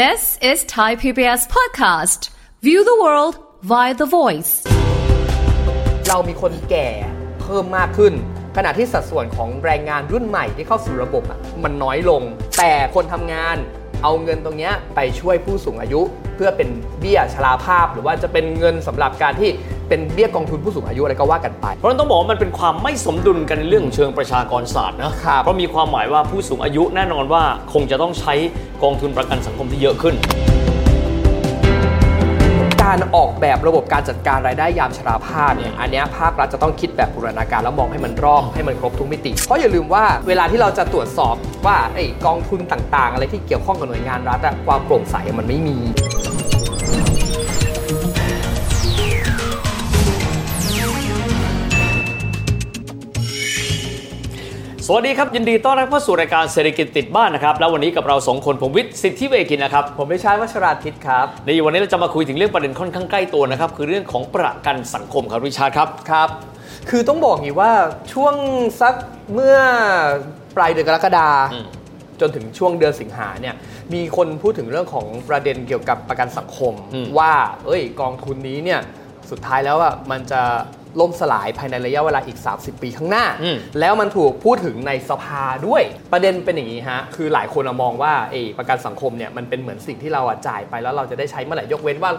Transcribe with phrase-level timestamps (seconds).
[0.00, 2.30] This is Thai PBS podcast.
[2.62, 3.34] View the world
[3.70, 4.52] via the voice.
[6.08, 6.88] เรามีคนแก่
[7.40, 8.12] เพิ่มมากขึ้น
[8.56, 12.22] ขณะที่สัดส่วนของแรงงานรุ่นใหม่ที่เข้าสู่ระบบอะมันน้อยลง
[12.58, 13.56] แต่คนทำงาน
[14.02, 16.00] เอาเงินตรงนี้ไปช่วยผู้สูงอายุ
[16.34, 16.68] เพื่อเป็น
[17.00, 19.50] เบี้ยชราภาพ หรือว่าจะเป็นเงินสำหรับการที่
[19.92, 28.34] เป็นเบี้ยกองทุนผู้สูงอายุอะไรก็ว่ากันไป เพราะฉะนั้นต้องบอกว่ามันเป็นความไม่สมดุลกันในเรื่องของเชิงประชากรศาสตร์นะครับ เพราะมีความหมายว่าผู้สูงอายุแน่นอนว่าคงจะต้องใช้
[28.82, 30.14] กองทุนประกันสังคมที่เยอะขึ้น
[32.82, 41.34] การออกแบบระบบการจัดการรายได้ยามชราภาพเนี่ยอันเนี้ยภาครัฐจะต้องคิดแบบบูรณาการแล้วมองให้มันรอบให้มันครบทุกมิติ เพราะอย่าลืมว่าเวลาที่เราจะตรวจสอบ
[41.66, 45.78] ว่าไอ้กองทุนต่างๆ อะไรที่เกี่ยวข้องกับหน่วยงานรัฐอะความโปร่งใสมันไม่มี
[54.86, 66.28] สวัสดีครับ ยินดีต้อนรับเข้าสู่รายการเศรษฐกิจติดบ้านนะครับ แล้ววันนี้กับเราสองคนผมวิทย์สิทธิเวกินนะครับผมไม่ใช่วัชราทิตครับในวันนี้เราจะมาคุยถึงเรื่องประเด็นค่อนข้างใกล้ตัวนะครับคือเรื่องของประกันสังคมครับริชาร์ดครับครับ
[66.90, 67.72] คือต้องบอกอย่างนี้ว่า
[68.12, 68.34] ช่วง
[68.80, 68.94] สัก
[69.34, 69.56] เมื่อ
[70.56, 71.66] ปลายเดือนกรกฎาอืม
[72.20, 73.54] จนถึงช่วงเดือนสิงหาเนี่ย
[73.94, 76.72] มีคนพูดถึงเรื่องของประเด็นเกี่ยวกับประกันสังคม
[77.18, 77.32] ว่า
[77.66, 78.80] เอ้ย กองทุนนี้เนี่ย
[79.30, 80.42] สุดท้ายแล้วอะมันจะ
[81.00, 92.12] ล่มสลายภายในระยะเวลาอีก 30 ปีข้างหน้าอืมแล้วมันถูกพูดถึงในสภาด้วย ประเด็นเป็นอย่างนี้ฮะ คือหลายคนอะมองว่าเออประกันสังคมเนี่ยมันเป็นเหมือนสิ่งที่เราอะจ่ายไปแล้วเราจะได้ใช้เมื่อไหร่ยกเว้นว่า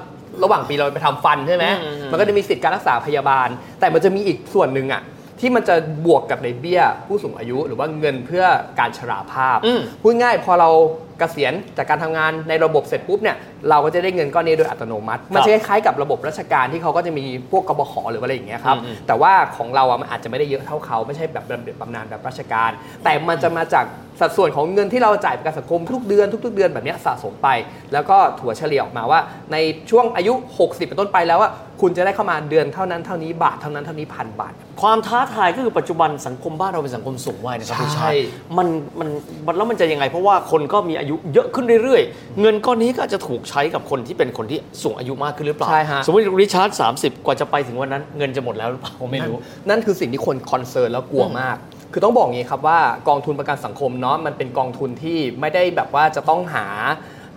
[0.43, 3.47] ระหว่างปีเราไปทำฟันใช่ไหมอืมอืมมันก็จะมีสิทธิการรักษาพยาบาล
[3.79, 5.01] แต่มันจะมีอีกส่วนหนึ่งอะ
[5.39, 8.45] ที่มันจะบวกกับในเบี้ยผู้สูงอายุ หรือว่าเงินเพื่อ
[8.79, 10.69] การชราภาพอืมพูดง่ายพอเรา
[11.12, 13.37] เกษียณจากการทำงานในระบบเสร็จปุ๊บเนี่ย
[13.69, 22.71] เราก็จะได้เงินก้อนนี้โดยอัตโนมัติ มันจะคล้ายๆกับระบบราชการที่เขาก็จะมีพวกกบขหรือว่าอะไรอย่างเงี้ยครับอืมแต่ว่าของเราอะมันอาจจะไม่ได้เยอะเท่าเขาไม่ใช่แบบบำเหน็จบำนาญแบบราชการ
[23.03, 23.85] แต่มันจะมาจาก
[24.19, 27.47] สัดส่วนของเงินที่เราจ่ายประกันสังคมทุกเดือนทุก ๆ เดือนแบบเนี้ยสะสมไป
[27.93, 29.19] แล้วก็ถัวเฉลี่ยออกมาว่า
[29.51, 29.57] ใน
[29.89, 31.49] ช่วงอายุ 60 เป็นต้นไปแล้วว่า
[31.81, 38.67] คุณจะได้เข้ามาเดือนเท่านั้นเท่านี้บาทเท่านั้นเท่านี้พันบาท ความท้าทายก็คือปัจจุบันสังคมบ้านเราเป็นสังคมสูงวัยนะครับใช่ริชาร์ดมัน
[38.99, 39.09] มัน
[39.45, 46.69] มันแล้วมันจะยังไงเพราะว่าคนก็มีอายุเยอะขึ้นเรื่อยๆ เงินก้อนนี้ก็อาจจะถูกใช้กับคนที่เป็นคนที่สูงอายุมากขึ้นหรือเปล่า ใช่ฮะ สมมติริชาร์ด
[46.99, 49.35] 30 กว่าจะไปถึงวันนั้น เงินจะหมดแล้วหรือเปล่าผมไม่รู้
[49.69, 51.57] นั่นคือสิ่งที่คนคอนเซิร์นแล้วกลัวมาก
[51.91, 56.65] คือต้องบอกอย่างนี้ครับว่ากองทุนประกันสังคมเนาะมันเป็นกองทุนที่ไม่ได้แบบว่าจะต้องหา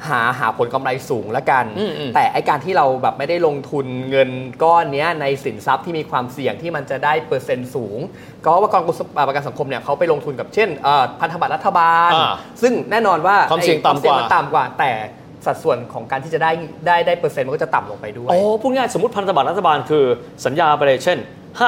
[0.08, 4.30] หาหาผลกำไรสูงละกันอืมอืมแต่ไอการที่เราแบบไม่ได้ลงทุนเงิน
[4.62, 7.98] ก้อนเนี้ยในสินทรัพย์ที่มีความเสี่ยงที่มันจะได้เปอร์เซ็นต์สูง
[8.44, 8.96] ก็ว่ากองทุน
[9.28, 14.92] ประกันสังคมเนี่ยเขาไปลงทุนกับเช่นเอ่อพันธบัตรรัฐบาลอ่าซึ่งแน่นอนว่าความเสี่ยงไอ้ต่ำกว่ามันต่ำกว่าแต่
[15.46, 16.52] สัดส่วนของการที่จะได้
[16.86, 20.04] ได้ได้เปอร์เซ็นต์มันก็จะต่ำลงไปด้วย อ๋อพูดง่ายสมมติพันธบัตรรัฐบาลคือ
[20.44, 21.18] สัญญาไปเลยเช่น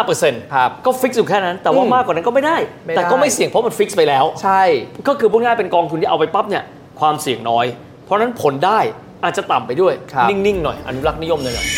[0.03, 2.56] 5%ครับก็ฟิกซ์อยู่แค่นั้น แต่ว่าอืมมากกว่านั้นก็ไม่ได้
[2.87, 4.62] ไม่ได้ แต่ก็ไม่เสี่ยงเพราะมันฟิกซ์ไปแล้ว ใช่
[5.09, 6.65] ก็คือพูดง่ายเป็นกองทุนที่เอาไปปั๊บเนี่ย
[7.00, 7.66] ความเสี่ยงน้อย
[8.08, 8.78] เพราะฉะนั้นผลได้
[9.24, 11.69] อาจจะต่ำไปด้วยครับนิ่ง ๆ หน่อยอนุรักษ์นิยมหน่อย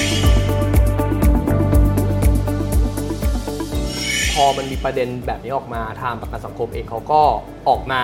[4.34, 7.20] พอมันมีประเด็นแบบนี้ออกมาทางประกันสังคมเองเขาก็
[7.68, 8.02] ออกมา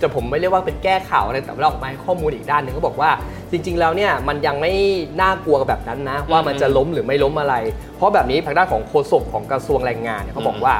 [0.00, 3.10] จะผมไม่เรียกว่าเป็นแก้ข่าวอะไรแต่ว่าออกมาให้ข้อมูลอีกด้านหนึ่งก็บอกว่า
[3.50, 4.72] จริง ๆ แล้วเนี่ยมันยังไม่
[5.20, 7.54] น่ากลัวแบบนั้นนะ ว่ามันจะล้มหรือไม่ล้มอะไร
[7.96, 10.74] เพราะแบบนี้ทางด้านของโฆษกของกระทรวงแรงงานเนี่ยเขาบอกว่า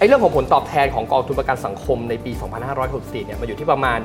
[0.00, 2.32] ไอ้เรื่องของผลตอบแทนของกองทุนประกันสังคมในปี
[2.78, 3.98] 2564 เนี่ย มันอยู่ที่ประมาณ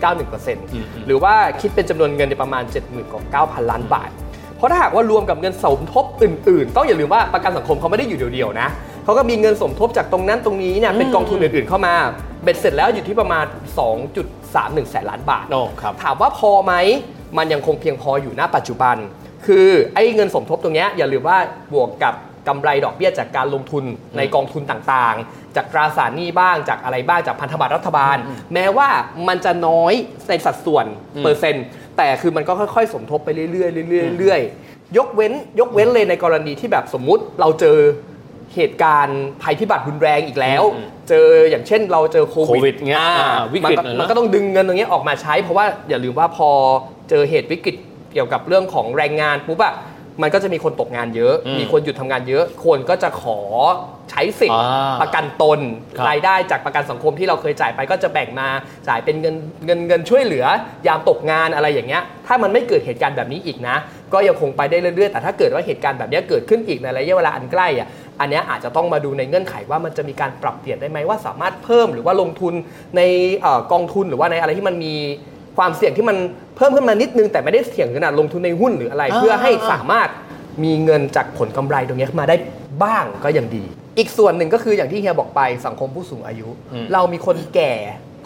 [0.00, 4.10] 4.91%หรือว่าคิดเป็นจำนวนเงินในประมาณ70,000กว่า9,000 ล้านบาท
[4.56, 8.68] เพราะถ้าหากว่ารวมกับเงินสมทบอื่น ๆ ต้องอย่าลืมว่าประกันสังคมเขาไม่ได้อยู่เดียว ๆ นะ
[9.04, 11.94] เขาก็มีเงินสมทบจากตรงนั้นตรงนี้เนี่ยเป็นกองทุนอื่น ๆ เข้ามา
[12.42, 13.44] เบ็ดเสร็จแล้วอยู่ที่ประมาณ
[14.18, 16.74] 2.31 แสนล้านบาทโอ้ครับถามว่าพอไหม
[17.38, 18.96] มันยังคงเพียงพออยู่ณปัจจุบัน
[19.46, 21.38] คือไอ้เงินสมทบตรงเนี้ยอย่าลืมว่า
[21.72, 22.14] บวกกับ
[22.48, 23.84] กำไรดอกเบี้ยจากการลงทุน
[24.16, 28.16] ในกองทุนต่างๆ จากตราสารหนี้บ้างจากอะไรบ้างจากพันธบัตรรัฐบาล
[28.54, 28.88] แม้ว่า
[29.28, 29.92] มันจะน้อย
[30.28, 30.86] ในสัดส่วน
[31.22, 31.64] เปอร์เซ็นต์
[31.96, 37.78] แต่คือมันก็ค่อยๆ สมทบไปเรื่อยๆเรื่อยๆเรื่อยๆยกเว้นยกเว้นเลยในกรณีที่แบบสมมุติเราเจอ
[38.54, 40.62] เหตุการณ์ภัยพิบัติรุนแรงอีกแล้ว
[41.08, 46.48] เจออย่างเช่นเราเจอโคโควิดเงี้ยอ่าอ่าวิกฤตมันเลยนะมันก็ต้องดึงเงินตรงนี้ออกมาใช้ เพราะว่าอย่าลืมว่าพอ
[47.10, 47.76] เจอเหตุวิกฤต
[48.12, 49.74] เกี่ยวกับเรื่องของแรงงานปุ๊บอะ
[50.22, 53.38] มันก็จะมีคนตกงานเยอะอืมมีคนหยุดทำงานเยอะ คนก็จะขอ
[54.10, 55.60] ใช้สิทธิ์อ่าประกันตน
[55.96, 58.48] ครับรายได้จากประกันสังคมที่เราเคยจ่ายไปก็จะแบ่งมา
[58.88, 60.46] จ่ายเป็นเงินเงินเงินช่วยเหลือ
[60.86, 63.76] ยามตกงานอะไรอย่างเงี้ย ถ้ามันไม่เกิดเหตุการณ์แบบนี้อีกนะ
[64.12, 67.88] ก็ยังคงไปได้เรื่อยๆ แต่ถ้าเกิดว่าเหตุการณ์แบบนี้เกิดขึ้นอีกในระยะเวลาอันใกล้อะ
[68.20, 72.54] อันเนี้ยอาจจะต้องมาดูในเงื่อนไขว่ามันจะมีการปรับเปลี่ยนได้ไหมว่าสามารถเพิ่มหรือว่าลงทุน
[72.96, 73.00] ใน
[73.40, 74.94] เอ่อกองทุนหรือว่าในอะไรที่มันมี
[75.56, 76.16] ความเสี่ยงที่มัน
[76.56, 80.08] เพิ่มขึ้นมานิดนึงแต่ไม่ได้เสี่ยงขนาดลงทุนในหุ้นหรืออะไรอ่าเพื่อให้สามารถ
[80.64, 82.36] มีเงินจากผลกำไรตรงนี้มาได้
[82.82, 83.64] บ้างก็ยังดี
[83.98, 86.48] อีกส่วนหนึ่งก็คืออย่างที่เฮียบอกไปสังคมผู้สูงอายุ
[86.92, 87.72] เรามีคนแก่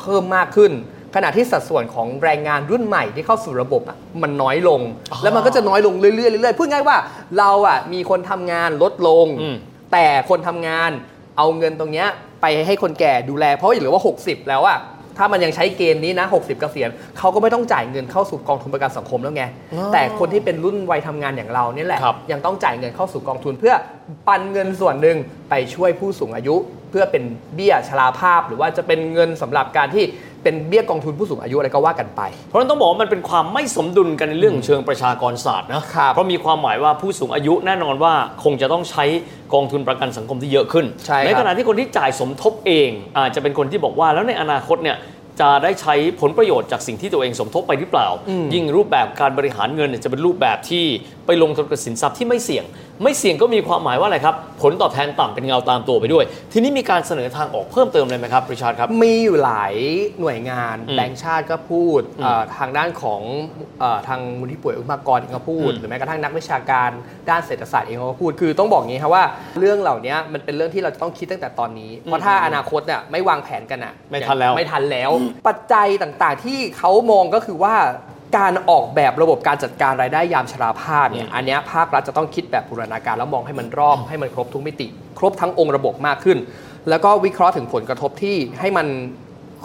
[0.00, 0.72] เพิ่มมากขึ้น
[1.14, 4.80] ขณะที่สัดส่วนของแรงงานรุ่นใหม่ที่เข้าสู่ระบบอะมันน้อยลง
[5.22, 6.96] แล้วมันก็จะน้อยลงเรื่อยๆเรื่อยๆพูดง่ายว่า
[7.38, 9.56] เราอะมีคนทำงานลดลงอืม
[9.92, 10.90] แต่คนทำงาน
[11.38, 12.08] เอาเงินตรงเนี้ย
[12.42, 14.78] ไปให้คนแก่ดูแลเพราะเหลือว่า 60 แล้วอะ
[15.20, 19.44] ถ้ามันยังใช้เกณฑ์นี้นะ 60 เกษียณเขาก็ไม่ต้องจ่ายเงินเข้าสู่กองทุนประกันสังคมแล้วไง
[19.92, 23.74] แต่คนที่เป็นรุ่นวัยทำงานอย่างเราเนี่ยแหละ ครับ ยังต้องจ่ายเงินเข้าสู่กองทุน เพื่อ
[24.28, 25.16] ปันเงินส่วนหนึ่ง
[25.50, 26.56] ไปช่วยผู้สูงอายุ
[26.90, 27.24] เพื่อเป็น
[27.54, 30.04] เบี้ยชราภาพ หรือว่าจะเป็นเงินสำหรับการที่
[30.42, 38.12] เป็นเบี้ยกองทุนผู้สูงอายุอะไรก็ว่ากันไป เพราะฉะนั้นต้องบอกว่ามันเป็นความไม่สมดุลกันในเรื่องของเชิงประชากรศาสตร์นะครับเพราะมีความหมายว่าผู้สูงอายุแน่นอนว่า
[38.44, 39.04] คงจะต้องใช้
[39.54, 44.96] กองทุนประกันสังคมที่เยอะขึ้นใช่ครับขณะที่คนที่จ่ายสมทบเองอาจจะเป็นคนที่บอกว่าแล้วในอนาคตเนี่ย
[45.40, 48.08] จะได้ใช้ผลประโยชน์จากสิ่งที่ตัวเองสมทบไปหรือเปล่า
[48.54, 50.84] ยิ่งรูปแบบการบริหารเงินเนี่ยจะเป็นรูปแบบที่
[51.26, 52.64] ไปลงทุนกับสินทรัพย์ที่ไม่เสี่ยง
[53.02, 59.74] ไม่เสี่ยงก็มีความหมายว่าอะไรครับ ผลตอบแทนต่ำเป็นเงาตามตัวไปด้วย ทีนี้มีการเสนอทางออกเพิ่มเติมเลยไหมครับริชาร์ดครับ มีอยู่หลาย
[60.20, 63.20] หน่วยงานอืมแบงก์ชาติก็พูดอืมเอ่อทางด้านของ
[63.80, 66.90] เออทางมูลที่ป่วยอุปกรณ์เองก็พูดอืมหรือแม้กระทั่งนักวิชาการ
[67.30, 69.24] ด้านเศรษฐศาสตร์เองก็พูด คือต้องบอกงี้ครับว่า
[69.58, 75.10] เรื่องเหล่านี้มันเป็นเรื่องที่เราจะต้องคิดตั้งแต่ตอนนี้ เพราะถ้าอนาคตเนี่ยไม่วางแผนกันอะไม่ทันแล้วไม่ทันแล้ว
[75.48, 77.74] ปัจจัยต่างๆ ที่เขามองก็คือว่า
[78.38, 84.86] การออกแบบระบบการจัดการรายได้ยามชราภาพเนี่ยอืมอันเนี้ยภาครัฐจะต้องคิดแบบบูรณาการแล้วมองให้มันรอบให้มันครบทุกมิติ
[85.18, 86.38] ครบทั้งองค์ระบบมากขึ้น
[86.88, 88.86] แล้วก็วิเคราะห์ถึงผลกระทบที่ให้มัน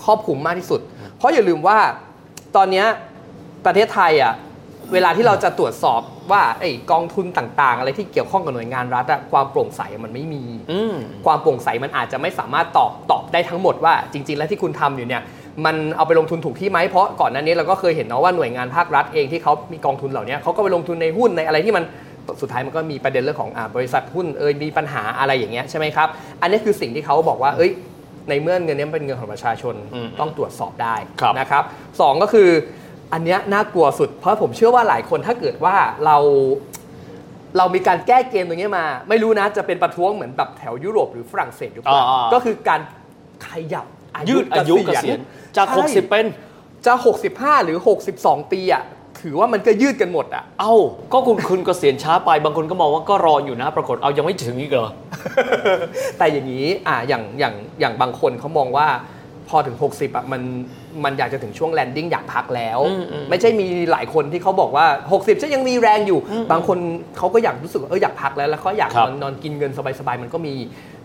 [0.03, 0.81] ครอบคลุมมากที่สุด
[1.17, 1.77] เพราะอย่าลืมว่า
[2.55, 2.85] ตอนเนี้ย
[3.65, 4.33] ประเทศไทยอะ
[4.93, 6.01] เวลาที่เราจะตรวจสอบ
[6.31, 10.95] ว่าไอ้กองทุนต่างๆ อะไรที่เกี่ยวข้องกับหน่วยงานรัฐอะความโปร่งใสมันไม่มีอืม
[11.25, 15.21] ความโปร่งใสมันอาจจะไม่สามารถตอบตอบได้ทั้งหมดว่า จริง ๆ แล้วที่คุณทำอยู่เนี่ย
[15.65, 21.83] มันเอาไปลงทุนถูกที่ไหมเพราะก่อนหน้านี้เราก็เคยเห็นเนาะว่าหน่วยงานภาครัฐเองที่เขามีกองทุนเหล่านี้เขาก็ไปลงทุนในหุ้นในอะไรที่มัน
[22.41, 26.07] สุดท้ายมันก็มีประเด็นเรื่องของอาบริษัทหุ้นเอยมีปัญหาอะไรอย่างเงี้ยใช่ไหมครับ
[26.41, 27.71] อันนี้คือสิ่งที่เขาบอกว่าเอ้ย
[28.29, 31.63] ในเมื่อเงินนี้มันเป็นเงินของประชาชนอืมต้องตรวจสอบได้ครับนะครับ
[32.01, 32.49] สองก็คือ
[33.13, 35.75] อันเนี้ยน่ากลัวสุด เพราะผมเชื่อว่าหลายคนถ้าเกิดว่า
[36.05, 36.17] เรา
[37.57, 42.81] เรามีการแก้เกมตรงนี้มา ไม่รู้นะจะเป็นประท้วงเหมือนแบบแถวยุโรปหรือฝรั่งเศสหรือเปล่าอ่าๆก็คือการ
[43.47, 45.19] ขยับอา ยุยืดอายุเกษียณ
[45.57, 46.25] จากใช่60 เป็น
[46.85, 46.93] จะ
[47.29, 47.77] 65 หรือ
[48.15, 48.83] 62 ปีอะ
[49.21, 50.73] ถือว่ามันก็ยืดกันหมดอะ เอ้า
[51.13, 54.89] ก็คุณคุณเกษียณช้าไป บางคนก็มองว่าก็รออยู่นะ ปรากฏเอายังไม่ถึงอีกเหรอ
[56.17, 58.87] แต่อย่างนี้ อะอย่างอย่างอย่างบางคนเขามองว่า
[59.49, 60.41] พอถึง 60อะมัน
[61.03, 66.19] มันอยากจะถึงช่วงแลนดิ้งอยากพักแล้วอืมอืมไม่ใช่มีหลายคนที่เขาบอกว่า 60ฉันยังมีแรงอยู่
[66.51, 66.77] บางคน
[67.17, 70.53] เขาก็อยากรู้สึกว่าเอออยากพักแล้วแล้วเขาอยากครันบอนนอนกินเงินสบายๆมันก็มี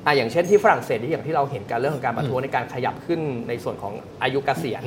[0.06, 3.92] อะอย่างเช่นที่ฝรั่งเศสที่อย่างที่เราเห็นกันเรื่องของการประท้วงในการขยับขึ้นในส่วนของ
[4.22, 4.82] อายุเกษียณ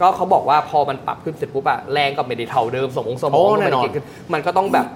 [0.00, 4.86] ก็เขาบอกว่าพอมันปรับขึ้นเสร็จปุ๊บอะแรงก็ไม่ได้เท่าเดิมสมองสมองโอ้ก็ไม่แน่นได้อนเก่งขึ้นมันก็ต้องแบบ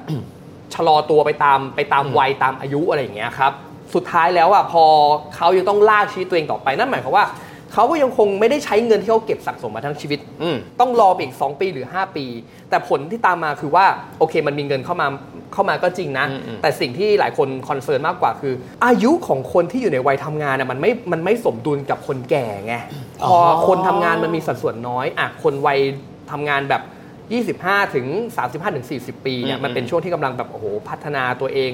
[0.75, 3.53] ชะลอตัวไปตามไปตามวัยตามอายุอะไรอย่างเงี้ยครับ
[3.95, 4.85] สุดท้ายแล้วอะพอ
[5.37, 7.25] เขายังต้องลากชีวิตตัวเองต่อไปนั่นหมายความว่า
[7.73, 12.27] เขาก็ยังคงไม่ได้ใช้เงินที่เขาเก็บสะสมมาทั้งชีวิตอืมต้องรอไปอีก 2 ปีหรือ 5 ปี
[12.71, 13.87] แต่ผลที่ตามมาคือว่า
[14.19, 15.07] โอเคมันมีเงินเข้ามา
[15.53, 18.55] เข้ามาก็จริงนะอืมอืมแต่สิ่งที่หลายคนคอนเซิร์นมากกว่าคือ
[18.87, 22.75] อายุของคนที่อยู่ในวัยทำงานน่ะมันไม่มันไม่สมดุลกับคนแก่ไง
[23.23, 25.79] พออคนทำงานมันมีสัดส่วนน้อยอะคนวัย
[26.31, 26.83] ทำงานแบบ
[27.79, 28.07] 25 ถึง
[28.43, 31.71] 35 ถึง 40 ปีเนี่ยอืมมันเป็นช่วงที่กำลังแบบโอ้โหพัฒนาตัวเอง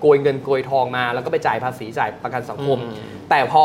[0.00, 2.94] โกยเงินโกยทองมา แล้วก็ไปจ่ายภาษีจ่ายประกันสังคมอืม
[3.30, 3.64] แต่พอ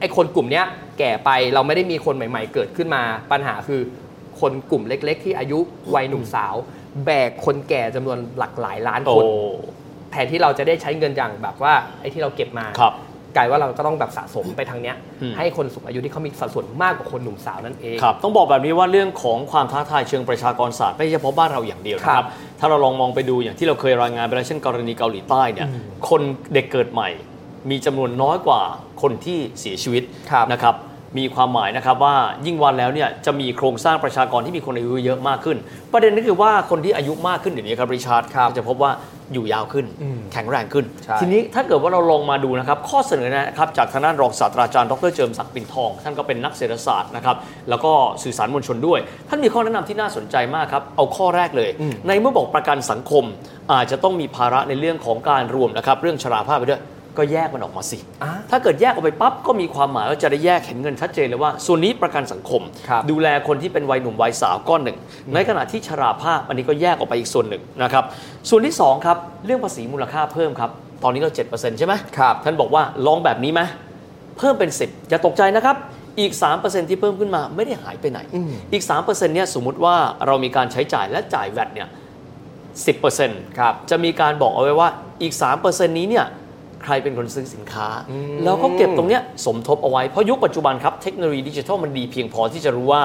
[0.00, 0.64] ไอ้คนกลุ่มเนี้ย
[0.98, 3.02] แก่ไปเราไม่ได้มีคนใหม่ ๆ เกิดขึ้นมา
[3.32, 3.80] ปัญหาคือ
[4.40, 5.58] คนกลุ่มเล็ก ๆ ที่อายุ
[5.94, 6.54] วัยหนุ่มสาว
[7.04, 9.24] แบกคนแก่จำนวนหลักหลายล้านโอ้คน
[10.10, 12.94] แทนที่เราจะได้ใช้เงินอย่างแบบว่าไอ้ที่เราเก็บมาครับ
[13.36, 22.28] กลายว่าเราก็ต้องแบบสะสมไปทางเนี้ยอืมให้คนสูงอายุที่เขามีสัดส่วนมากกว่าคนหนุ่มสาวนั่นเองครับต้องบอกแบบนี้ว่าเรื่องของความท้าทายเชิงประชากรศาสตร์ไม่ใช่เฉพาะบ้านเราอย่างเดียวนะคครัรับบ
[22.60, 25.68] ถ้าเราลองมองไปดูอย่างที่เราเคยรายงานไปแล้วเช่นกรณีเกาหลีใต้เนี่ย
[26.08, 26.22] คน
[26.54, 27.08] เด็กเกิดใหม่
[27.70, 28.62] มีจำนวนน้อยกว่า
[29.02, 30.76] คนที่เสียชีวิตครับนะครับ
[31.18, 32.14] มีความหมายนะครับว่า
[32.46, 35.56] ยิ่งวันแล้วเนี่ยจะมีโครงสร้างประชากรที่มีคนอายุเยอะมากขึ้น
[35.92, 38.90] ประเด็นก็คือว่าคนที่อายุมากขึ้นเดี๋ยวนี้ครับริชาร์ดครับจะพบว่า
[39.32, 47.36] อยู่ยาวขึ้นอืมแข็งแรงขึ้นใช่ทีนี้ถ้าเกิดว่าเราลองมาดูนะครับ ข้อเสนอนะครับจากทางด้านรองศาสตราจารย์ดรเจิมศักดิ์ปิ่นทอง ท่านก็เป็นนักเศรษฐศาสตร์นะครับ
[47.70, 48.98] แล้วก็สื่อสารมวลชนด้วย
[49.28, 53.24] ท่านมีข้อแนะนำที่น่าสนใจมากครับเอาข้อแรกเลยอืมในเมื่อบอกประกันสังคม
[53.72, 56.82] อาจจะต้องมีภาระในเรื่องของการรวมนะครับเรื่องชราภาพไปด้วย
[57.18, 64.98] ก็แยกมันออกมาสิอะถ้าเกิดแยกออกไปปั๊บก็มีความหมายว่าจะได้แยกเห็นเงินชัดเจนเลยว่า ส่วนนี้ประกันสังคมครับดูแลคนที่เป็นวัยหนุ่มวัยสาวก้อนหนึ่ง
[65.34, 68.04] ในขณะที่ชราภาพอันนี้ก็แยกออกไปอีกส่วนหนึ่งนะครับ
[68.48, 70.70] ส่วนที่สองครับเรื่องภาษีมูลค่าเพิ่มครับ
[71.02, 73.60] ตอนนี้เรา7%ใช่ไหมครับท่านบอกว่าลองแบบนี้ไหม
[74.38, 75.76] เพิ่มเป็น 10อย่าตกใจนะครับ
[76.20, 76.32] อีก
[76.62, 79.94] 3%ที่เพิ่มขึ้นมาไม่ได้หายไปไหนอืมอีก 3%เนี่ยสมมุติว่า
[80.26, 81.88] เรามีการใช้จ่ายและจ่ายแวดเนี่ย
[82.72, 84.88] 10%ครับจะมีการบอกเอาไว้ว่า
[85.22, 86.26] อีก 3%นี้เนี่ย
[86.82, 87.88] ใครเป็นคนซื้อสินค้า
[88.44, 93.02] แล้วก็เก็บตรงเนี้ยสมทบเอาไว้เพราะยุคปัจจุบันครับเทคโนโลยีดิจิทัลมันดีเพียงพอที่จะรู้ว่า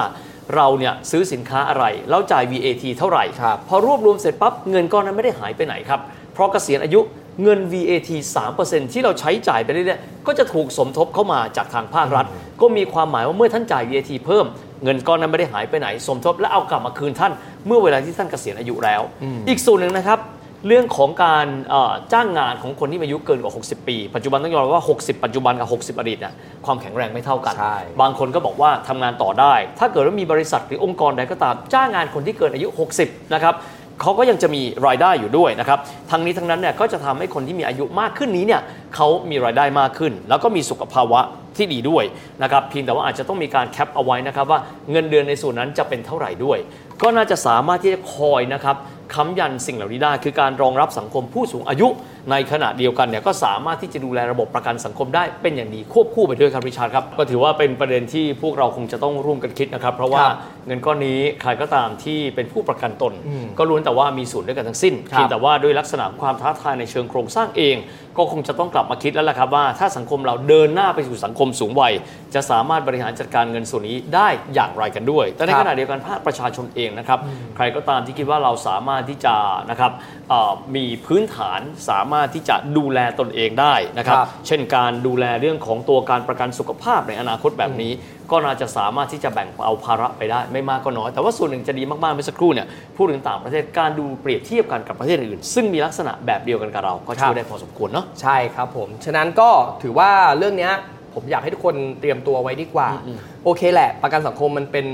[0.54, 6.00] เราเนี่ยซื้อสินค้าอะไรแล้วจ่าย VAT เท่าไหร่ครับพอรวบรวมเสร็จปั๊บเงินก้อนนั้นไม่ได้หายไปไหนครับ
[6.32, 7.00] เพราะเกษียณอายุ
[7.42, 8.10] เงิน VAT
[8.50, 12.26] 3%ที่เราใช้จ่ายไปเรื่อยๆก็จะถูกสมทบเข้ามาจากทางภาครัฐ
[12.60, 14.46] ก็มีความหมายว่าเมื่อท่านจ่าย VAT เพิ่ม
[14.84, 17.32] เงินก้อนนั้นไม่ได้หายไปไหน สมทบและเอากลับมาคืนท่าน
[17.66, 19.02] เมื่อเวลาที่ท่านเกษียณอายุแล้ว
[19.48, 20.18] อีกส่วนหนึ่งนะครับ
[20.66, 26.34] เรื่องของการเอ่อจ้างงานของคนที่มีอายุเกินกว่า 60 ปี ปัจจุบันต้องยอมรับว่า 60 ปัจจุบันกับ 60 อดีตเนี่ย
[26.66, 32.68] ความแข็งแรงไม่เท่ากันใช่บางคนก็บอกว่าทำงานต่อได้ ถ้าเกิดว่ามีบริษัทหรือองค์กรใดก็ตาม จ้างงานคนที่เกินอายุ
[33.00, 33.54] 60 นะครับ
[34.00, 35.78] เขาก็ยังจะมีรายได้อยู่ด้วยนะครับ
[36.10, 38.62] ทั้งนี้ทั้งนั้นเนี่ยก็จะทำให้คนที่มีอายุมากขึ้นนี้เนี่ย
[38.94, 41.20] เขามีรายได้มากขึ้น แล้วก็มีสุขภาวะ
[41.56, 42.04] ที่ดีด้วย
[42.42, 44.58] นะครับเพียงแต่ว่าอาจจะต้องมีการแคปเอาไว้นะครับว่า
[44.90, 46.58] เงินเดือนในส่วนนั้นจะเป็นเท่าไหร่ด้วย
[47.02, 48.76] ก็น่าจะสามารถที่จะคอยนะครับ
[49.14, 51.88] ค้ำยันสิ่งเหล่านี้ได้ คือการรองรับสังคมผู้สูงอายุ
[52.30, 63.12] ในขณะเดียวกันเนี่ยก็สามารถที่จะดูแลระบบประกันสังคมได้เป็นอย่างดีควบคู่ไปด้วยครับริชาร์ดครับก็ถือว่าเป็นประเด็นที่พวกเราคงจะต้องร่วมกันคิดนะครับเพราะว่าครับเงินก้อนนี้ใครก็ตามที่เป็นผู้ประกันตน
[63.58, 67.76] ก็ล้วนแต่ว่ามีส่วนด้วยกันทั้งสิ้นครับเพียงแต่ว่าด้วยลักษณะความท้าทายในเชิงโครงสร้างเอง
[68.18, 71.92] ก็คงจะต้องกลับมาคิดแล้วล่ะครับว่าถ้าสังคมเราเดินหน้าไปสู่สังคมสูงวัย
[72.34, 77.18] จะสามารถบริหารจัดการเงินส่วนนี้ได้อย่างไรกันด้วย แต่ในครับขณะเดียวกันภาคประชาชนเองนะครับ
[77.56, 79.34] ใครก็ตามที่คิดว่าเราสามารถที่จะ
[79.70, 79.92] นะครับ
[80.28, 87.92] เอ่อมีพื้นฐานสามารถที่จะดูแลตนเองได้นะครับ ครับ เช่นการดูแลเรื่องของตัวการประกันสุขภาพในอนาคตแบบนี้
[88.30, 92.66] ก็น่าจะสามารถที่จะแบ่งเอาภาระไปได้ไม่มากก็น้อย แต่ว่าส่วนหนึ่งจะดีมากๆเมื่อสักครู่เนี่ย
[92.96, 99.50] พูดถึงต่างประเทศการดูเปรียบเทียบกันกับประเทศอื่น ซึ่งมีลักษณะแบบเดียวกันกับเราก็ช่วยได้พอสมควรเนาะ ใช่ครับผม ฉะนั้นก็
[99.82, 100.72] ถือว่าเรื่องเนี้ย
[101.14, 104.86] ผมอยากให้ทุกคนเตรียมตัวไว้ดีกว่าอืมโอเคแหละ ประกันสังคมมันเป็น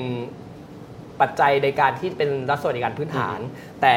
[1.20, 3.38] ปัจจัยในการที่เป็นรัฐสวัสดิการพื้นฐาน
[3.82, 3.96] แต่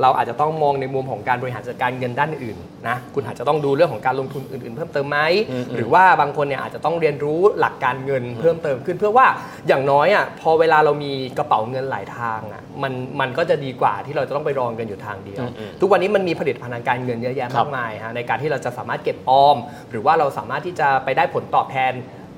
[0.00, 2.56] เราอาจจะต้องมองในมุมของการบริหารจัดการเงินด้านอื่น
[2.88, 5.18] นะคุณอาจจะต้องดูเรื่องของการลงทุนอื่น ๆ เพิ่มเติมไหม
[5.50, 9.26] อืมหรือว่าบางคนเนี่ยอาจจะต้องเรียนรู้หลักการเงินเพิ่มเติมขึ้น เพื่อว่า
[9.68, 19.56] อย่างน้อยอะพอเวลาเรามีกระเป๋าเงินหลายทางอะมันมันก็จะดีกว่าที่เราจะต้องไปรองเงินอยู่ทางเดียวอืมอืมทุกวันนี้มันมีผลิตภัณฑ์ทางการเงินเยอะแยะครัมาบกมายฮะในการที่เราจะสามารถเก็บออม
[19.90, 21.92] หรือว่าเราสามารถที่จะไปได้ผลตอบแทน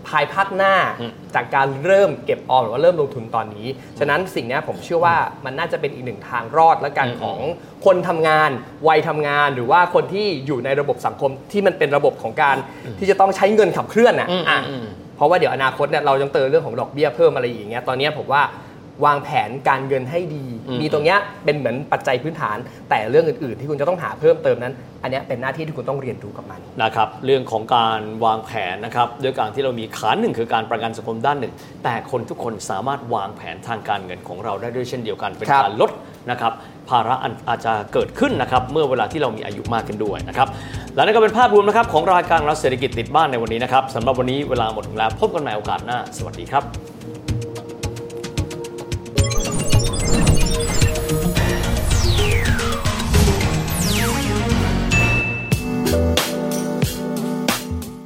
[0.08, 3.66] ภายภาคหน้าอืมจากการเริ่มเก็บออมหรือว่าเริ่มลงทุนตอนนี้
[3.98, 7.38] ฉะนั้นสิ่งเนี้ยผมเชื่อว่ามันน่าจะเป็นอีกหนึ่งทางรอดและกันอืมของ
[7.86, 8.50] คนทำงาน
[8.88, 12.56] วัยทำงาน หรือว่าคนที่อยู่ในระบบสังคมที่มันเป็นระบบของการ
[12.98, 14.86] ที่จะต้องใช้เงินขับเคลื่อนน่ะอืมอะอืม
[15.16, 18.42] เพราะว่าเดี๋ยวอนาคตเนี่ยเราต้องเจอเรื่องของดอกเบี้ยเพิ่มอะไรอย่างเงี้ยตอนเนี้ยผมว่า
[19.04, 22.56] วางแผนการเงินให้ดีอืมมีตรงเนี้ยเป็นเหมือนปัจจัยพื้นฐาน
[22.90, 31.52] แต่เรื่องอื่นๆ ที่คุณจะต้องหาเพิ่มเติมนั้น อันเนี้ยเป็นหน้าที่ที่คุณต้องเรียนรู้กับมันนะครับเรื่องของการวางแผนนะครับด้วยการที่เรามีขาหนึ่งคือการประกันสังคมด้านหนึ่ง
[31.84, 35.90] แต่คนทุกคนสามารถวางแผนทางการเงินของเราได้ด้วยเช่นเดียวกันเป็นครับการลด
[36.30, 36.52] นะครับ
[36.88, 40.48] ภาระอันอาจจะเกิดขึ้นนะครับเมื่อเวลาที่เรามีอายุมากขึ้นด้วยนะครับ
[40.94, 46.95] และนั่นก็เป็นภาพรวมนะครับของรายการรัฐเศรษฐกิจติดบ้านในวันนี้นะครับสำหรับวันนี้เวลาหมดลงแล้วพบกันใหม่โอกาสหน้า สวัสดีครับ